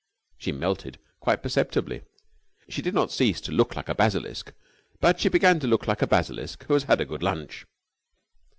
[0.39, 2.01] She melted quite perceptibly.
[2.67, 4.51] She did not cease to look like a basilisk,
[4.99, 7.67] but she began to look like a basilisk who has had a good lunch.